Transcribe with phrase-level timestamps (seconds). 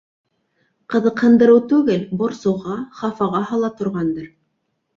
[0.93, 4.31] Ҡыҙыҡһындырыу түгел, борсоуға, хафаға һала торғандыр.